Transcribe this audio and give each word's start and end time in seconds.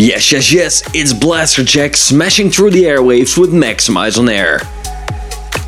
Yes, 0.00 0.30
yes, 0.30 0.52
yes, 0.52 0.82
it's 0.94 1.12
Blasterjaxx 1.12 1.96
smashing 1.96 2.50
through 2.50 2.70
the 2.70 2.84
airwaves 2.84 3.36
with 3.36 3.50
Maxximize 3.50 4.16
on 4.16 4.28
Air. 4.28 4.60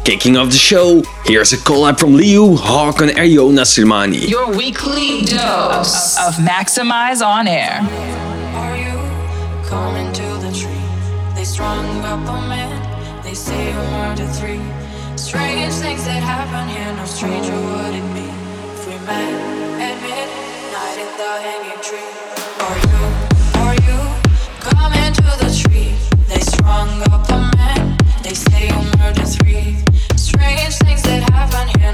Kicking 0.04 0.36
off 0.36 0.50
the 0.50 0.56
show, 0.56 1.02
here's 1.24 1.52
a 1.52 1.56
collab 1.56 1.98
from 1.98 2.14
Liu, 2.14 2.54
Hawk, 2.54 3.00
and 3.00 3.10
Ariona 3.10 3.64
Silmani. 3.66 4.28
Your 4.28 4.56
weekly 4.56 5.22
dose 5.22 6.16
of 6.20 6.34
Maxximize 6.34 7.26
on 7.26 7.48
Air. 7.48 7.80
Are 8.54 8.76
you 8.76 9.66
coming 9.68 10.12
to 10.12 10.22
the 10.22 10.52
tree? 10.56 11.34
They 11.34 11.42
strung 11.42 11.84
up 12.04 12.20
a 12.20 12.48
man, 12.48 13.24
they 13.24 13.34
say 13.34 13.72
you 13.72 13.80
murdered 13.90 14.30
three. 14.30 14.62
Strange 15.16 15.72
things 15.74 16.04
that 16.04 16.22
happen 16.22 16.68
here, 16.68 16.94
no 16.94 17.04
stranger 17.04 17.52
would 17.52 17.96
it 17.96 18.14
be 18.14 18.30
if 18.74 18.86
we 18.86 18.94
met 19.06 19.49
They 26.70 26.76
strung 26.76 27.02
up 27.10 27.28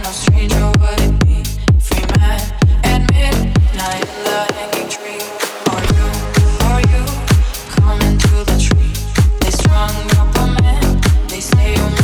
a 0.02 0.12
stranger 0.12 0.58
over 0.58 0.96
me 1.24 1.42
free 1.80 2.04
man, 2.18 2.38
admit 2.84 3.36
like 3.74 4.04
a 4.26 4.52
hanging 4.52 4.90
tree 4.90 5.24
are 5.72 5.84
you 5.96 6.08
are 6.68 6.82
you 6.92 7.04
coming 7.72 8.18
to 8.18 8.44
the 8.44 8.56
tree? 8.60 8.92
Strong 9.50 9.96
up 10.20 10.38
on 10.40 10.52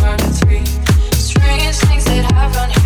murdered 0.01 0.35
three. 0.41 0.65
Strange 1.13 1.77
things 1.77 2.05
that 2.07 2.25
happen 2.33 2.82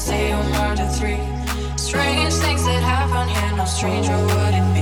say 0.00 0.32
murdered 0.32 0.90
three. 0.92 1.20
Strange 1.76 2.32
things 2.34 2.64
that 2.64 2.82
happen 2.82 3.28
here, 3.28 3.56
no 3.56 3.66
stranger 3.66 4.16
would 4.16 4.54
it 4.54 4.74
be 4.74 4.79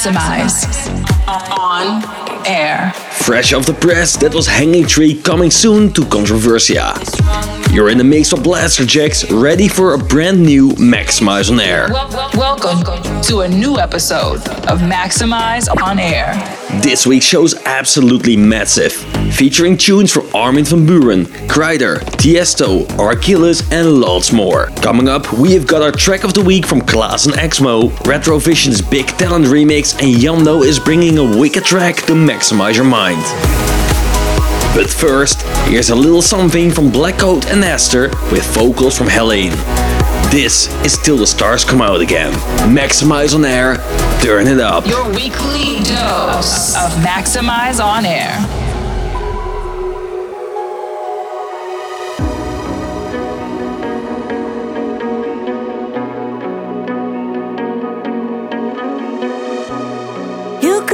Maxximize 0.00 1.28
on 1.58 2.46
Air. 2.46 2.90
Fresh 3.20 3.52
off 3.52 3.66
the 3.66 3.74
press, 3.74 4.16
that 4.16 4.34
was 4.34 4.46
Hanging 4.46 4.86
Tree 4.86 5.14
coming 5.14 5.50
soon 5.50 5.92
to 5.92 6.00
Controversia. 6.02 7.19
You're 7.72 7.88
in 7.88 7.98
the 7.98 8.04
mix 8.04 8.32
of 8.32 8.40
Blasterjaxx, 8.40 9.40
ready 9.40 9.68
for 9.68 9.94
a 9.94 9.98
brand 9.98 10.42
new 10.42 10.70
Maxximize 10.70 11.52
on 11.52 11.60
Air. 11.60 11.86
Wel- 11.92 12.30
welcome 12.34 12.82
to 13.22 13.40
a 13.42 13.48
new 13.48 13.78
episode 13.78 14.38
of 14.68 14.80
Maxximize 14.80 15.68
on 15.80 16.00
Air. 16.00 16.34
This 16.82 17.06
week's 17.06 17.26
show 17.26 17.44
is 17.44 17.54
absolutely 17.66 18.36
massive, 18.36 18.92
featuring 19.32 19.76
tunes 19.76 20.10
from 20.12 20.26
Armin 20.34 20.64
van 20.64 20.84
Buuren, 20.84 21.26
Kryder, 21.46 22.00
Tiesto, 22.18 22.86
Archilles, 22.98 23.62
and 23.70 24.00
lots 24.00 24.32
more. 24.32 24.66
Coming 24.82 25.08
up, 25.08 25.32
we 25.32 25.52
have 25.52 25.68
got 25.68 25.80
our 25.80 25.92
track 25.92 26.24
of 26.24 26.34
the 26.34 26.42
week 26.42 26.66
from 26.66 26.80
Klaas 26.80 27.26
and 27.26 27.36
Exmo, 27.36 27.88
Retrovision's 28.04 28.82
Big 28.82 29.06
Talent 29.06 29.44
remix, 29.46 29.92
and 30.02 30.20
Yando 30.20 30.64
is 30.64 30.80
bringing 30.80 31.18
a 31.18 31.38
wicked 31.38 31.64
track 31.64 31.96
to 32.06 32.14
maximize 32.14 32.74
your 32.74 32.84
mind. 32.84 33.22
But 34.72 34.88
first, 34.88 35.42
here's 35.68 35.90
a 35.90 35.96
little 35.96 36.22
something 36.22 36.70
from 36.70 36.90
Blackcoat 36.92 37.46
and 37.50 37.64
Esther 37.64 38.08
with 38.30 38.44
vocals 38.54 38.96
from 38.96 39.08
Helene. 39.08 39.50
This 40.30 40.72
is 40.84 40.96
Till 40.96 41.16
the 41.16 41.26
Stars 41.26 41.64
Come 41.64 41.82
Out 41.82 42.00
Again. 42.00 42.32
Maxximize 42.72 43.34
on 43.34 43.44
air, 43.44 43.78
turn 44.22 44.46
it 44.46 44.60
up. 44.60 44.86
Your 44.86 45.08
weekly 45.08 45.82
dose 45.82 46.76
of 46.76 46.92
Maxximize 47.02 47.84
on 47.84 48.06
Air. 48.06 48.59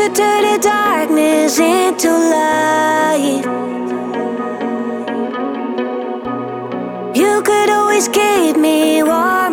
The 0.06 0.58
darkness 0.62 1.58
into 1.58 2.08
light. 2.08 3.42
You 7.14 7.42
could 7.42 7.70
always 7.70 8.06
keep 8.08 8.56
me 8.56 9.02
warm 9.02 9.45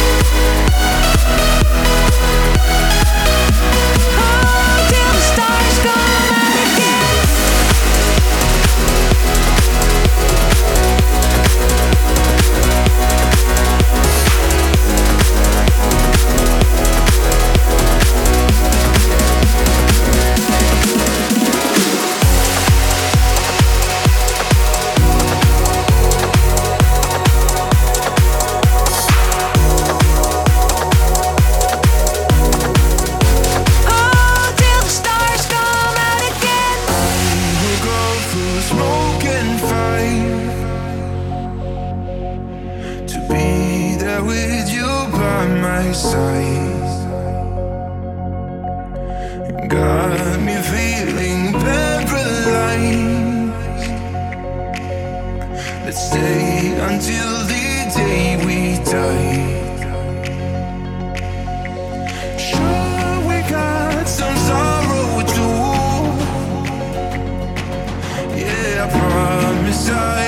Música 0.00 0.79
promise 69.90 70.19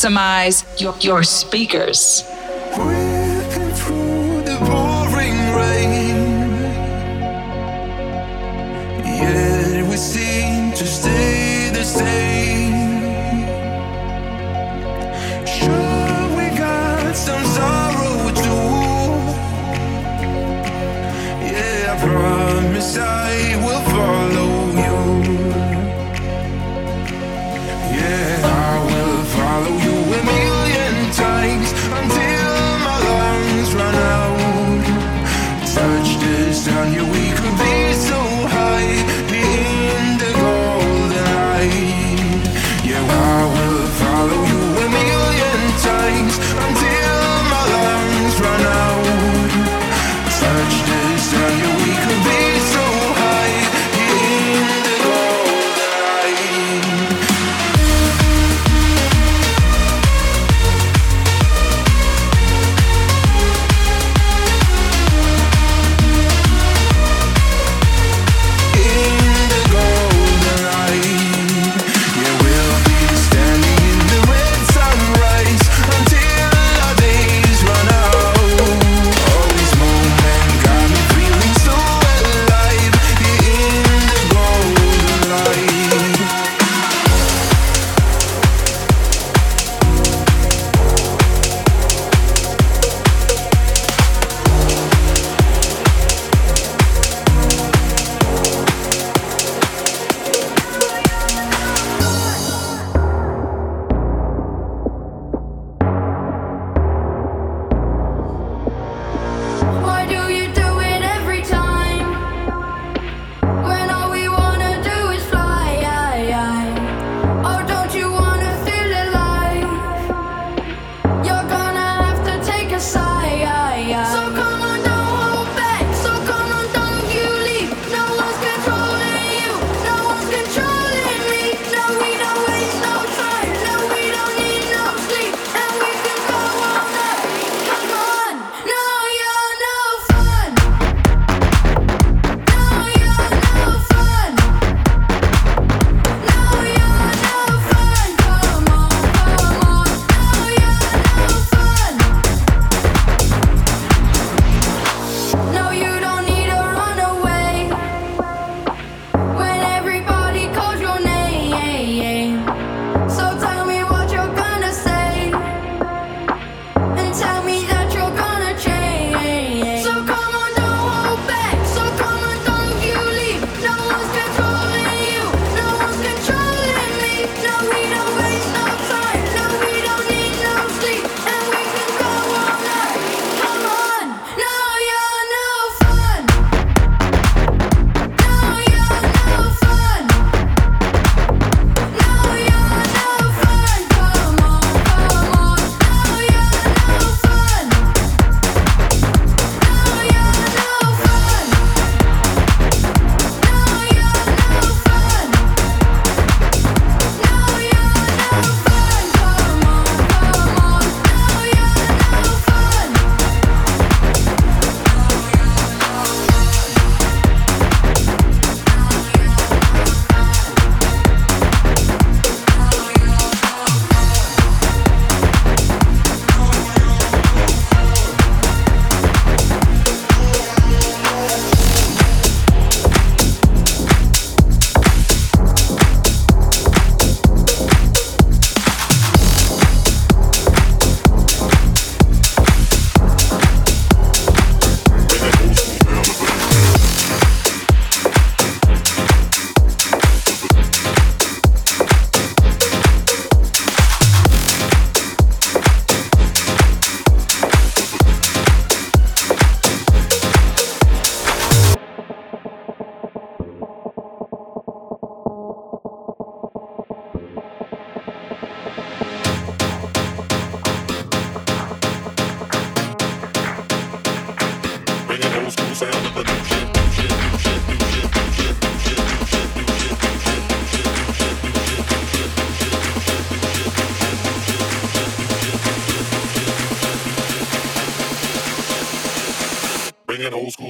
maximize 0.00 0.64
your, 0.80 0.94
your 1.00 1.22
speakers. 1.22 2.24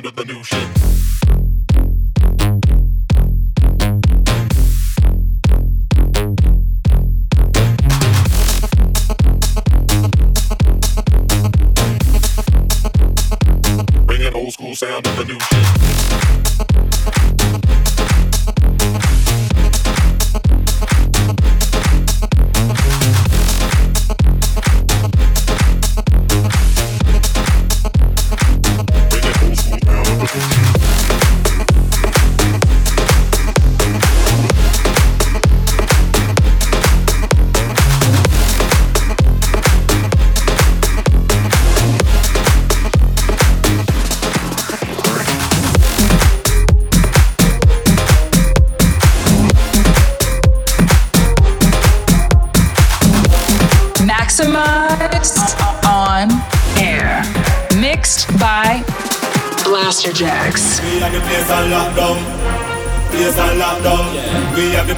School 0.00 0.08
of 0.08 0.26
the 0.26 0.29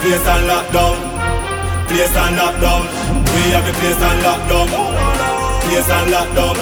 place 0.02 0.26
on 0.26 0.42
lockdown. 0.50 0.98
Place 1.86 2.16
on 2.18 2.34
lockdown. 2.34 2.82
We 3.34 3.42
have 3.54 3.64
the 3.64 3.72
place 3.78 4.02
on 4.02 4.18
lockdown. 4.26 4.66
Place 5.62 5.90
on 5.94 6.06
lockdown. 6.10 6.56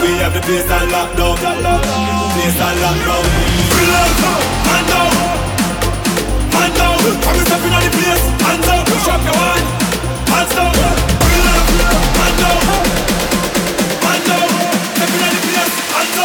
We 0.00 0.10
have 0.24 0.32
the 0.32 0.40
place 0.40 0.70
on 0.72 0.88
lockdown. 0.88 1.36
Place 1.36 2.60
on 2.66 2.76
lockdown. 2.84 3.24
Up, 3.86 4.12
hand 4.68 4.86
down, 4.90 5.12
hand 6.56 6.74
down. 6.78 6.96
Come 7.22 7.36
and 7.36 7.46
step 7.46 7.62
in 7.66 7.72
on 7.76 7.82
the 7.84 7.90
place. 7.96 8.24
Hands 8.44 8.68
up, 8.72 8.80
push 8.88 9.08
up 9.12 9.22
your 9.28 9.38
hand. 9.44 9.66
Hands 10.32 10.52
down. 10.56 10.72
Pull 11.20 11.46
up, 11.52 11.66
hand 12.18 12.36
down, 12.40 12.60
hand 14.04 14.24
down. 14.28 14.48
Step 14.96 15.12
in 15.14 15.20
on 15.26 15.30
the 15.34 15.40
place. 15.44 15.74
Hands 15.92 16.18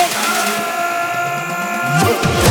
up. 2.46 2.51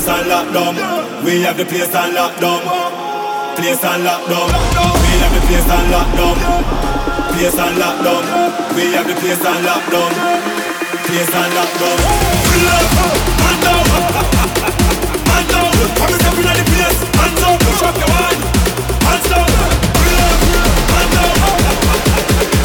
Place 0.00 0.16
on 0.16 0.24
lockdown. 0.32 0.74
We 1.24 1.42
have 1.42 1.58
the 1.58 1.64
place 1.66 1.94
on 1.94 2.14
lockdown. 2.16 2.60
Place 3.56 3.84
on 3.84 4.00
lockdown. 4.00 4.48
We 5.04 5.12
have 5.20 5.34
the 5.36 5.40
place 5.44 5.68
on 5.68 5.84
lockdown. 5.92 6.36
Place 7.36 7.58
on 7.60 7.74
lockdown. 7.76 8.24
We 8.76 8.92
have 8.96 9.06
the 9.06 9.14
place 9.20 9.44
on 9.44 9.60
lockdown. 9.60 10.12
Place 11.04 11.34
on 11.36 11.50
lockdown. 11.52 11.98
Pull 12.48 12.68
up, 12.72 12.88
hand 13.44 13.60
down, 13.60 13.84
hand 15.28 15.48
down. 15.52 15.68
Come 15.68 16.08
and 16.08 16.20
step 16.22 16.38
in 16.40 16.48
on 16.48 16.56
the 16.56 16.64
place. 16.64 17.00
Hands 17.20 17.42
up, 17.44 17.60
push 17.60 17.82
up 17.84 17.96
your 18.00 18.08
hand. 18.08 18.40
Hands 19.04 19.26
down. 19.28 19.48
Pull 20.00 20.16
up, 20.16 20.40
hand 20.96 21.12
down. 21.12 22.59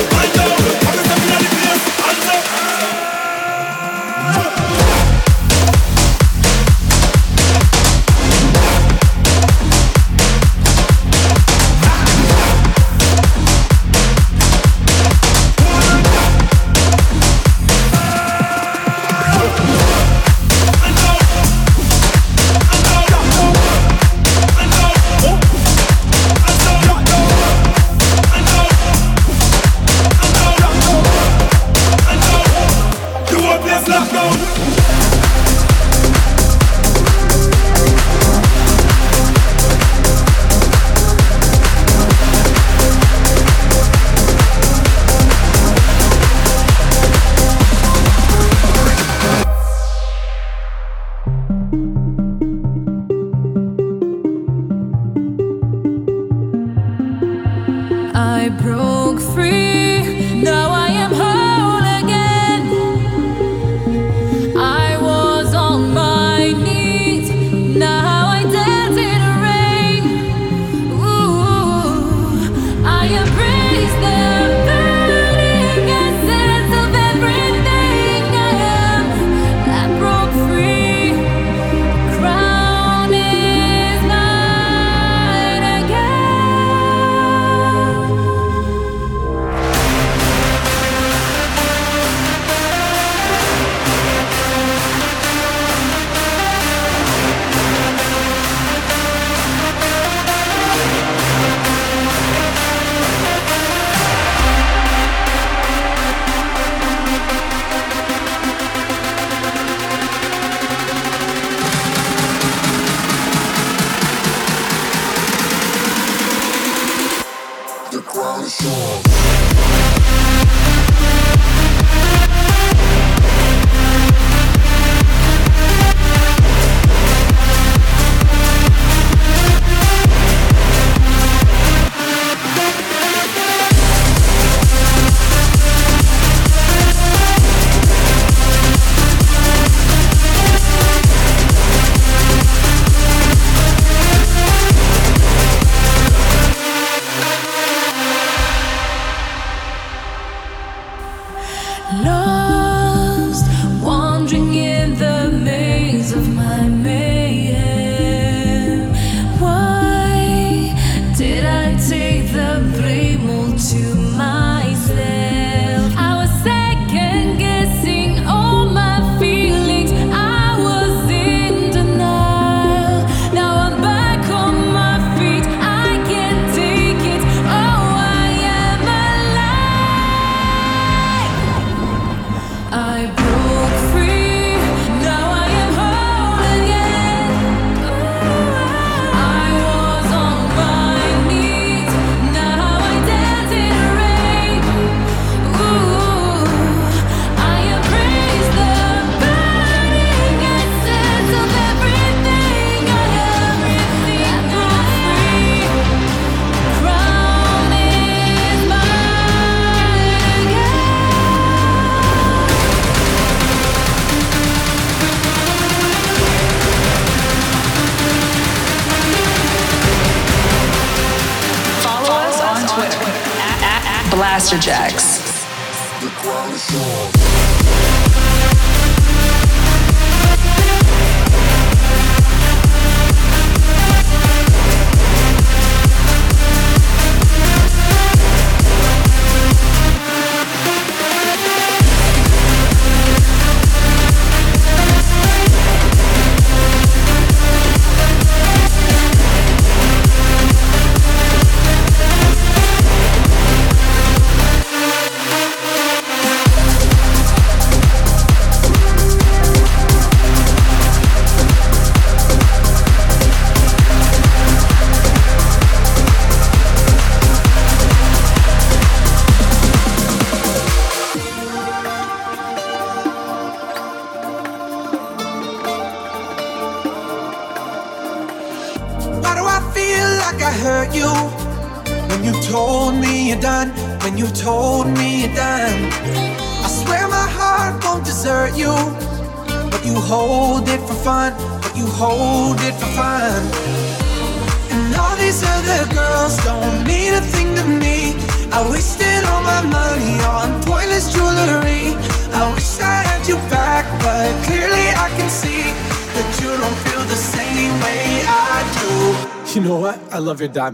Jacks. 224.59 225.04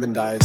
Love 0.01 0.15
your 0.15 0.40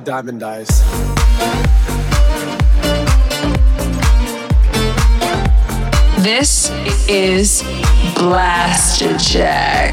your 0.00 0.04
diamond 0.04 0.42
eyes. 0.42 0.68
This 6.22 6.70
is 7.08 7.62
Blasterjaxx. 8.14 9.89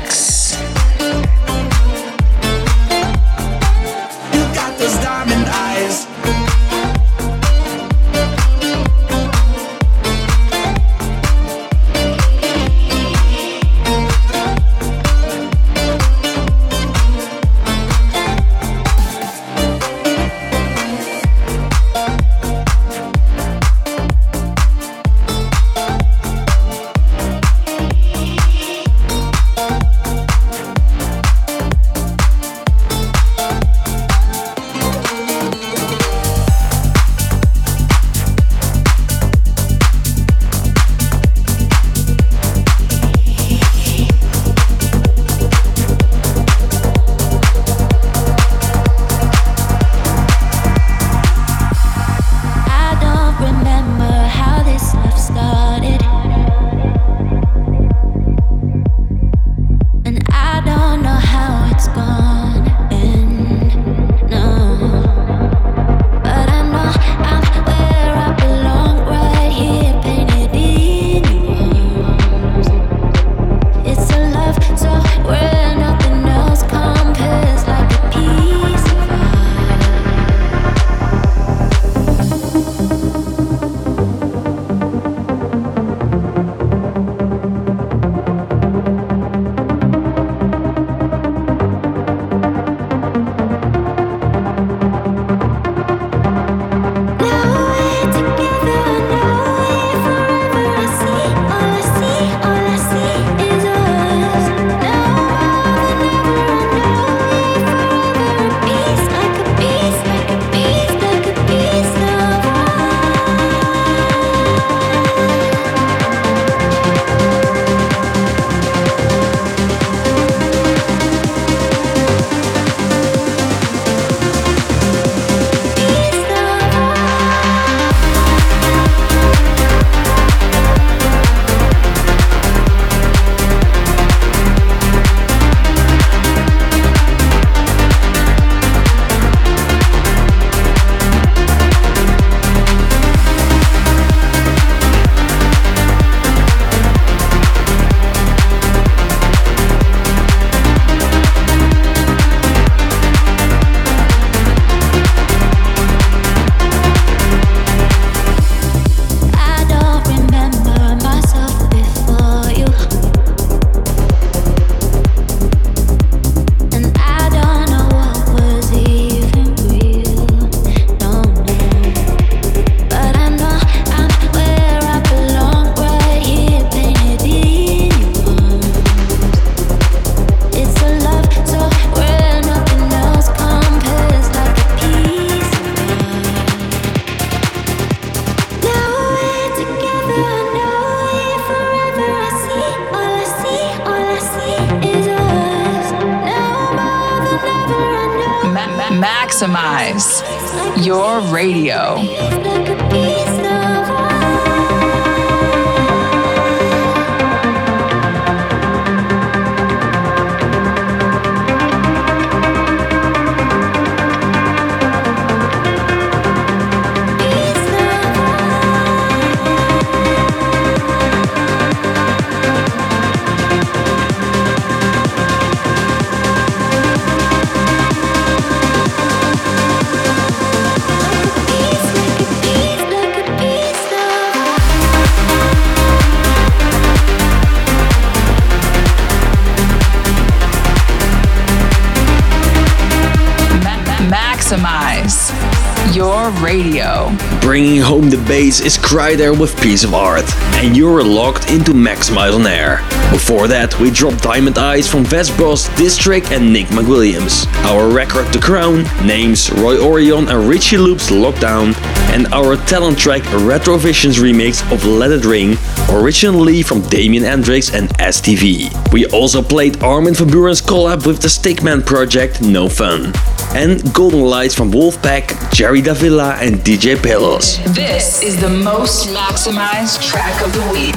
Bass 248.27 248.59
is 248.59 248.77
Kryder 248.77 249.39
with 249.39 249.55
Piece 249.61 249.85
of 249.85 249.93
Art, 249.93 250.25
and 250.55 250.75
you're 250.75 251.01
locked 251.01 251.49
into 251.49 251.71
Maxximize 251.71 252.35
on 252.35 252.45
Air. 252.45 252.79
Before 253.09 253.47
that, 253.47 253.79
we 253.79 253.89
dropped 253.89 254.21
Diamond 254.21 254.57
Eyes 254.57 254.85
from 254.85 255.05
Vess 255.05 255.35
Bros, 255.37 255.69
District, 255.77 256.29
and 256.33 256.51
Nick 256.51 256.67
McWilliams. 256.67 257.47
Our 257.63 257.87
record 257.87 258.25
The 258.33 258.39
Crown, 258.39 258.83
names 259.07 259.49
Roy 259.49 259.81
Orion 259.81 260.27
and 260.27 260.49
Richie 260.49 260.77
Loop's 260.77 261.09
Lockdown, 261.09 261.73
and 262.17 262.33
our 262.33 262.57
talent 262.65 262.97
track 262.97 263.21
Retrovisions 263.45 264.17
remix 264.19 264.63
of 264.71 264.83
Let 264.85 265.11
It 265.11 265.23
Ring, 265.23 265.55
originally 265.87 266.63
from 266.63 266.81
Damien 266.89 267.23
N-Drix 267.23 267.71
and 267.75 267.89
STV. 267.99 268.91
We 268.91 269.05
also 269.07 269.43
played 269.43 269.83
Armin 269.83 270.15
van 270.15 270.27
Buuren's 270.27 270.59
collab 270.59 271.05
with 271.05 271.21
the 271.21 271.27
Stickmen 271.27 271.85
project 271.85 272.41
No 272.41 272.67
Fun. 272.67 273.13
And 273.53 273.93
Golden 273.93 274.21
Lights 274.21 274.55
from 274.55 274.71
Wolfpack, 274.71 275.53
Jerry 275.53 275.81
Davila, 275.81 276.37
and 276.41 276.55
DJ 276.57 276.97
Pelos. 276.97 277.57
This 277.75 278.23
is 278.23 278.41
the 278.41 278.49
most 278.49 279.09
maximized 279.09 280.01
track 280.09 280.43
of 280.43 280.51
the 280.53 280.71
week. 280.71 280.95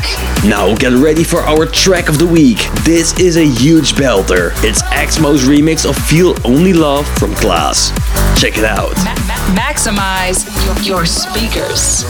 Now 0.49 0.75
get 0.75 0.93
ready 0.93 1.23
for 1.23 1.41
our 1.41 1.67
track 1.67 2.09
of 2.09 2.19
the 2.19 2.27
week. 2.27 2.59
This 2.83 3.19
is 3.21 3.37
a 3.37 3.45
huge 3.45 3.93
belter. 3.93 4.53
It's 4.65 4.83
Exmo's 4.85 5.45
remix 5.45 5.89
of 5.89 5.97
Feel 5.97 6.35
Only 6.47 6.73
Love 6.73 7.07
from 7.19 7.35
Klaas. 7.35 7.93
Check 8.41 8.57
it 8.57 8.65
out. 8.65 8.97
Ma- 9.05 9.15
ma- 9.27 9.41
maximize 9.55 10.47
your 10.87 11.05
speakers. 11.11 12.05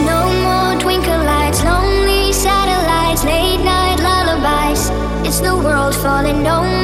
No 0.00 0.26
more 0.42 0.80
twinkle 0.80 1.24
lights, 1.24 1.62
lonely 1.62 2.32
satellites, 2.32 3.24
late 3.24 3.62
night 3.64 4.00
lullabies. 4.00 4.90
It's 5.26 5.40
the 5.40 5.56
world 5.56 5.94
falling, 5.94 6.42
no 6.42 6.83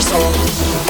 your 0.00 0.08
soul. 0.08 0.89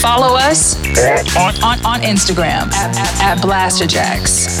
Follow 0.00 0.36
us 0.36 0.76
on, 1.36 1.54
on, 1.62 1.84
on 1.84 2.00
Instagram 2.00 2.72
at, 2.72 2.96
at, 2.96 3.20
at 3.22 3.38
Blasterjaxx. 3.44 4.56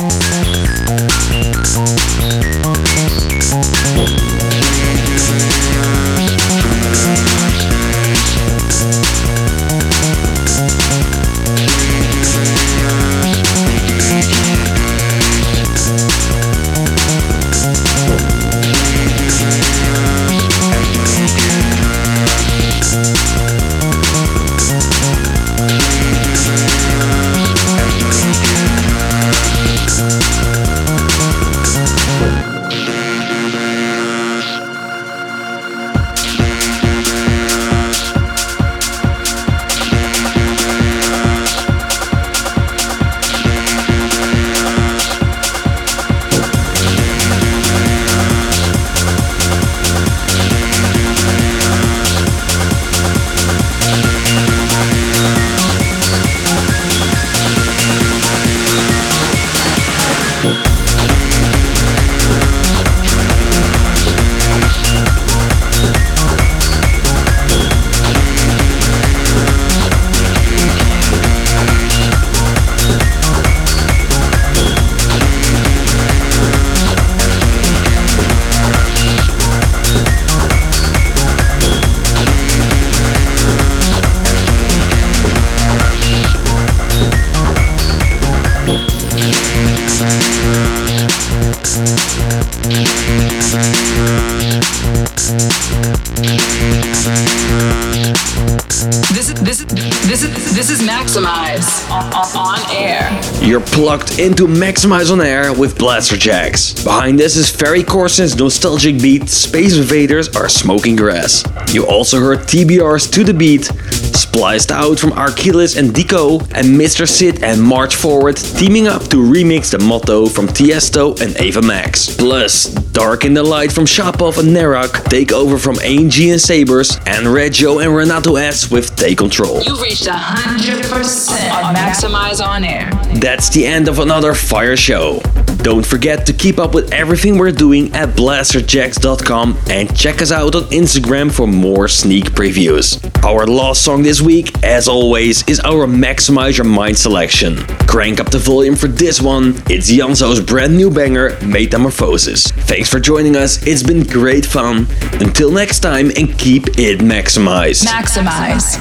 Into 104.26 104.48
Maxximize 104.48 105.12
on 105.12 105.20
Air 105.20 105.52
with 105.52 105.78
Blasterjaxx. 105.78 106.82
Behind 106.82 107.16
this 107.16 107.36
is 107.36 107.48
Ferry 107.48 107.84
Corsten's 107.84 108.34
nostalgic 108.34 109.00
beat 109.00 109.28
Space 109.28 109.76
Invaders 109.76 110.34
are 110.34 110.48
smoking 110.48 110.96
grass. 110.96 111.44
You 111.72 111.86
also 111.86 112.18
heard 112.18 112.40
TBR's 112.40 113.08
To 113.08 113.22
The 113.22 113.32
Beat, 113.32 113.70
spliced 114.16 114.72
out 114.72 114.98
from 114.98 115.12
Archilles 115.12 115.76
and 115.76 115.94
Dico, 115.94 116.40
and 116.40 116.66
Mr. 116.66 117.08
Sid 117.08 117.42
and 117.42 117.62
March 117.62 117.94
Forward 117.96 118.36
teaming 118.36 118.88
up 118.88 119.02
to 119.08 119.16
remix 119.16 119.70
the 119.70 119.78
motto 119.78 120.26
from 120.26 120.46
Tiesto 120.48 121.20
and 121.20 121.36
Ava 121.38 121.62
Max. 121.62 122.16
Plus, 122.16 122.64
Dark 122.92 123.24
in 123.24 123.34
the 123.34 123.42
Light 123.42 123.70
from 123.70 123.84
Shapov 123.84 124.38
and 124.38 124.48
Nerak 124.56 125.04
take 125.10 125.32
over 125.32 125.58
from 125.58 125.78
ANG 125.80 126.12
and 126.30 126.40
Sabers, 126.40 126.98
and 127.06 127.26
Reggio 127.26 127.78
and 127.80 127.94
Renato 127.94 128.36
S 128.36 128.70
with 128.70 128.96
Take 128.96 129.18
Control. 129.18 129.62
You've 129.62 129.80
reached 129.80 130.06
100% 130.06 131.52
on 131.52 131.74
Maxximize 131.74 132.44
on 132.44 132.64
air. 132.64 132.90
That's 133.20 133.50
the 133.50 133.66
end 133.66 133.88
of 133.88 133.98
another 133.98 134.34
fire 134.34 134.76
show. 134.76 135.20
Don't 135.58 135.84
forget 135.84 136.24
to 136.26 136.32
keep 136.32 136.58
up 136.58 136.74
with 136.74 136.92
everything 136.92 137.38
we're 137.38 137.50
doing 137.50 137.92
at 137.94 138.10
blasterjaxx.com 138.10 139.58
and 139.68 139.96
check 139.96 140.22
us 140.22 140.30
out 140.30 140.54
on 140.54 140.62
Instagram 140.64 141.32
for 141.32 141.48
more 141.48 141.88
sneak 141.88 142.26
previews. 142.26 143.02
Our 143.24 143.46
last 143.46 143.82
song 143.82 144.05
this 144.06 144.22
week, 144.22 144.62
as 144.62 144.86
always, 144.86 145.42
is 145.48 145.58
our 145.58 145.84
Maxximize 145.84 146.58
Your 146.58 146.64
Mind 146.64 146.96
selection. 146.96 147.56
Crank 147.88 148.20
up 148.20 148.30
the 148.30 148.38
volume 148.38 148.76
for 148.76 148.86
this 148.86 149.20
one. 149.20 149.48
It's 149.68 149.90
Janzo's 149.90 150.40
brand 150.40 150.76
new 150.76 150.92
banger, 150.92 151.36
Metamorphosis. 151.42 152.44
Thanks 152.52 152.88
for 152.88 153.00
joining 153.00 153.34
us. 153.34 153.66
It's 153.66 153.82
been 153.82 154.04
great 154.04 154.46
fun. 154.46 154.86
Until 155.14 155.50
next 155.50 155.80
time, 155.80 156.12
and 156.16 156.38
keep 156.38 156.68
it 156.78 157.00
maximized. 157.00 157.84
Maxximize 157.84 158.76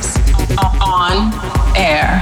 on 0.80 1.34
air. 1.76 2.22